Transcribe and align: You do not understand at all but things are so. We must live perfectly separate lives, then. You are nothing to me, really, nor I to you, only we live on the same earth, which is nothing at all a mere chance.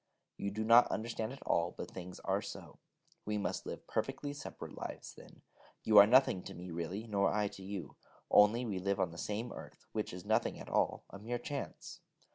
You 0.35 0.49
do 0.49 0.63
not 0.63 0.87
understand 0.87 1.31
at 1.31 1.43
all 1.43 1.75
but 1.77 1.91
things 1.91 2.19
are 2.21 2.41
so. 2.41 2.79
We 3.23 3.37
must 3.37 3.67
live 3.67 3.85
perfectly 3.85 4.33
separate 4.33 4.75
lives, 4.75 5.13
then. 5.13 5.43
You 5.83 5.99
are 5.99 6.07
nothing 6.07 6.41
to 6.45 6.55
me, 6.55 6.71
really, 6.71 7.05
nor 7.05 7.31
I 7.31 7.47
to 7.49 7.61
you, 7.63 7.97
only 8.31 8.65
we 8.65 8.79
live 8.79 8.99
on 8.99 9.11
the 9.11 9.19
same 9.19 9.53
earth, 9.53 9.85
which 9.91 10.11
is 10.11 10.25
nothing 10.25 10.57
at 10.59 10.69
all 10.69 11.03
a 11.11 11.19
mere 11.19 11.37
chance. 11.37 11.99